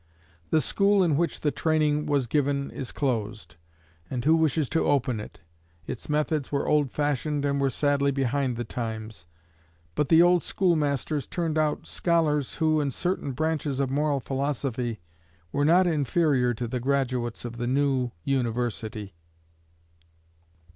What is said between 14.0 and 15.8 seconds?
philosophy, were